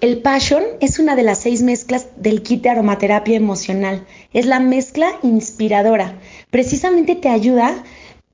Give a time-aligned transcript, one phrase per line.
[0.00, 4.06] El Passion es una de las seis mezclas del kit de aromaterapia emocional.
[4.32, 6.20] Es la mezcla inspiradora.
[6.50, 7.82] Precisamente te ayuda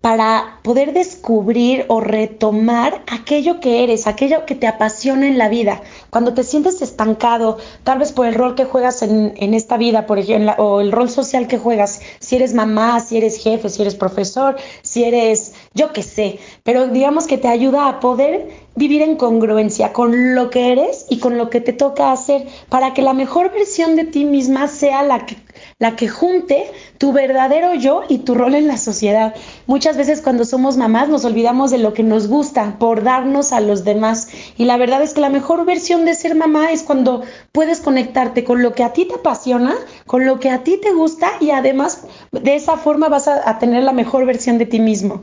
[0.00, 5.82] para poder descubrir o retomar aquello que eres, aquello que te apasiona en la vida.
[6.08, 10.18] Cuando te sientes estancado, tal vez por el rol que juegas en, esta vida, por
[10.18, 13.94] ejemplo, o el rol social que juegas, si eres mamá, si eres jefe, si eres
[13.94, 19.16] profesor, si eres, yo qué sé, pero digamos que te ayuda a poder vivir en
[19.16, 23.12] congruencia con lo que eres y con lo que te toca hacer para que la
[23.12, 25.36] mejor versión de ti misma sea la que
[25.78, 29.34] la que junte tu verdadero yo y tu rol en la sociedad.
[29.66, 33.60] Muchas veces cuando somos mamás nos olvidamos de lo que nos gusta por darnos a
[33.60, 34.28] los demás.
[34.56, 38.44] Y la verdad es que la mejor versión de ser mamá es cuando puedes conectarte
[38.44, 39.74] con lo que a ti te apasiona,
[40.06, 43.82] con lo que a ti te gusta y además de esa forma vas a, tener
[43.82, 45.22] la mejor versión de ti mismo.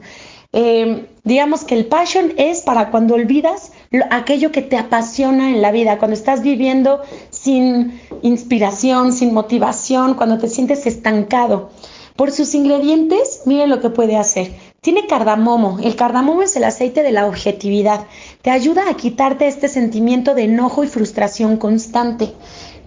[0.59, 3.73] Eh, digamos que el passion es para cuando olvidas
[4.09, 10.39] aquello que te apasiona en la vida, cuando estás viviendo sin inspiración, sin motivación, cuando
[10.39, 11.69] te sientes estancado.
[12.15, 14.51] Por sus ingredientes, miren lo que puede hacer.
[14.81, 15.77] Tiene cardamomo.
[15.83, 18.07] El cardamomo es el aceite de la objetividad.
[18.41, 22.33] Te ayuda a quitarte este sentimiento de enojo y frustración constante.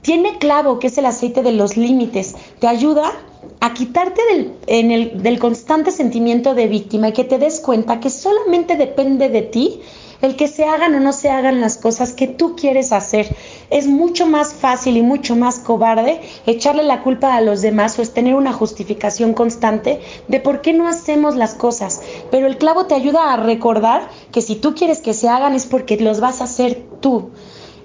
[0.02, 2.34] Tiene clavo, que es el aceite de los límites.
[2.58, 3.12] Te ayuda
[3.60, 4.20] a quitarte
[4.66, 9.42] del, del constante sentimiento de víctima y que te des cuenta que solamente depende de
[9.42, 9.80] ti
[10.22, 13.34] el que se hagan o no se hagan las cosas que tú quieres hacer.
[13.70, 18.02] Es mucho más fácil y mucho más cobarde echarle la culpa a los demás o
[18.02, 22.02] es tener una justificación constante de por qué no hacemos las cosas.
[22.30, 25.66] Pero el clavo te ayuda a recordar que si tú quieres que se hagan es
[25.66, 27.30] porque los vas a hacer tú.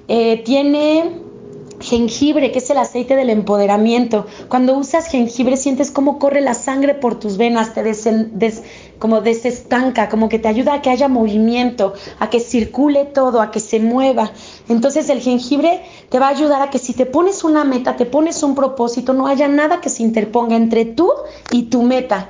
[0.07, 1.24] Eh, tiene
[1.85, 4.25] jengibre, que es el aceite del empoderamiento.
[4.49, 8.63] Cuando usas jengibre sientes cómo corre la sangre por tus venas, te des,
[8.99, 13.51] como desestanca, como que te ayuda a que haya movimiento, a que circule todo, a
[13.51, 14.31] que se mueva.
[14.67, 18.05] Entonces el jengibre te va a ayudar a que si te pones una meta, te
[18.05, 21.11] pones un propósito, no haya nada que se interponga entre tú
[21.51, 22.29] y tu meta.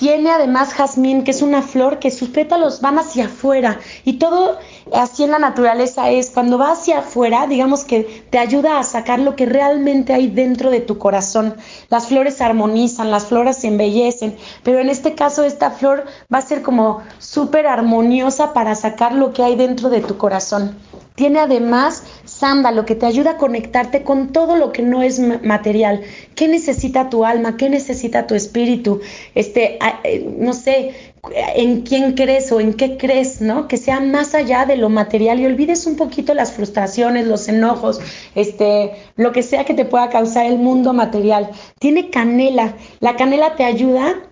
[0.00, 4.56] Tiene además jazmín, que es una flor que sus pétalos van hacia afuera y todo
[4.94, 9.18] así en la naturaleza es cuando va hacia afuera, digamos que te ayuda a sacar
[9.18, 11.54] lo que realmente hay dentro de tu corazón.
[11.90, 16.48] Las flores armonizan, las flores se embellecen, pero en este caso esta flor va a
[16.48, 20.78] ser como súper armoniosa para sacar lo que hay dentro de tu corazón.
[21.14, 22.04] Tiene además
[22.40, 26.00] sándalo que te ayuda a conectarte con todo lo que no es material.
[26.34, 27.58] ¿Qué necesita tu alma?
[27.58, 29.00] ¿Qué necesita tu espíritu?
[29.34, 30.94] Este, eh, no sé,
[31.54, 33.68] en quién crees o en qué crees, ¿no?
[33.68, 38.00] Que sea más allá de lo material y olvides un poquito las frustraciones, los enojos,
[38.34, 41.50] este, lo que sea que te pueda causar el mundo material.
[41.78, 42.74] Tiene canela.
[43.00, 44.29] La canela te ayuda,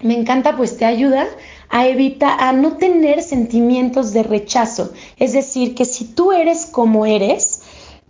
[0.00, 1.26] me encanta, pues te ayuda
[1.70, 4.92] a evitar, a no tener sentimientos de rechazo.
[5.18, 7.62] Es decir, que si tú eres como eres,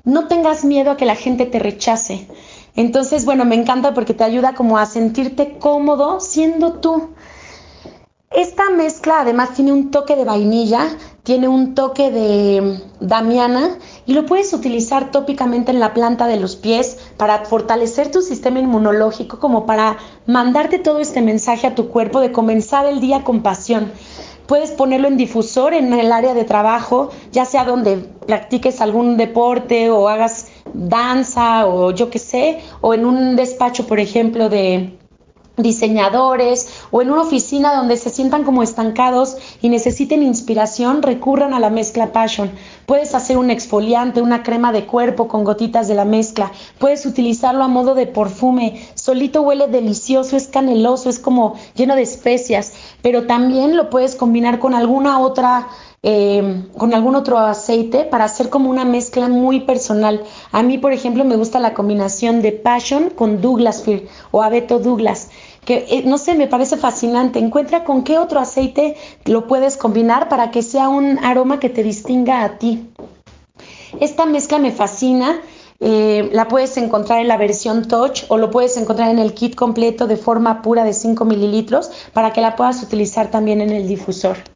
[0.04, 2.26] no tengas miedo a que la gente te rechace.
[2.76, 7.10] Entonces, bueno, me encanta porque te ayuda como a sentirte cómodo siendo tú.
[8.30, 10.88] Esta mezcla además tiene un toque de vainilla,
[11.24, 16.54] tiene un toque de damiana y lo puedes utilizar tópicamente en la planta de los
[16.54, 19.96] pies para fortalecer tu sistema inmunológico, como para
[20.26, 23.90] mandarte todo este mensaje a tu cuerpo de comenzar el día con pasión.
[24.46, 29.88] Puedes ponerlo en difusor en el área de trabajo, ya sea donde practiques algún deporte
[29.88, 34.98] o hagas danza o yo qué sé, o en un despacho, por ejemplo, de
[35.56, 41.58] diseñadores o en una oficina donde se sientan como estancados y necesiten inspiración, recurran a
[41.58, 42.52] la mezcla Passion.
[42.86, 46.52] Puedes hacer un exfoliante, una crema de cuerpo con gotitas de la mezcla.
[46.78, 48.80] Puedes utilizarlo a modo de perfume.
[48.94, 54.60] Solito huele delicioso, es caneloso, es como lleno de especias, pero también lo puedes combinar
[54.60, 55.66] con alguna otra
[56.06, 60.22] eh, con algún otro aceite para hacer como una mezcla muy personal.
[60.52, 64.80] A mí, por ejemplo, me gusta la combinación de Passion con Douglas Fir o Abeto
[64.80, 65.30] Douglas
[65.64, 67.38] que eh, no sé, me parece fascinante.
[67.38, 71.82] Encuentra con qué otro aceite lo puedes combinar para que sea un aroma que te
[71.82, 72.88] distinga a ti.
[74.00, 75.40] Esta mezcla me fascina.
[75.80, 79.54] Eh, la puedes encontrar en la versión Touch o lo puedes encontrar en el kit
[79.54, 83.88] completo de forma pura de 5 mililitros para que la puedas utilizar también en el
[83.88, 84.53] difusor.